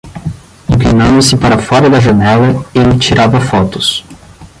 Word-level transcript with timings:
Inclinando-se 0.67 1.37
para 1.37 1.59
fora 1.59 1.87
da 1.87 1.99
janela, 1.99 2.65
ele 2.73 2.97
tirava 2.97 3.39
fotos. 3.39 4.03